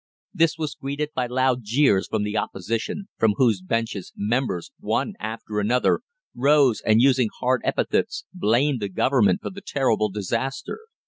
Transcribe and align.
This 0.33 0.57
was 0.57 0.73
greeted 0.73 1.11
by 1.13 1.27
loud 1.27 1.59
jeers 1.61 2.07
from 2.07 2.23
the 2.23 2.35
Opposition, 2.35 3.07
from 3.19 3.33
whose 3.37 3.61
benches, 3.61 4.11
members, 4.15 4.71
one 4.79 5.13
after 5.19 5.59
another, 5.59 6.01
rose, 6.33 6.81
and, 6.83 6.99
using 6.99 7.29
hard 7.39 7.61
epithets, 7.63 8.25
blamed 8.33 8.79
the 8.81 8.89
Government 8.89 9.43
for 9.43 9.51
the 9.51 9.61
terrible 9.61 10.09
disaster. 10.09 10.79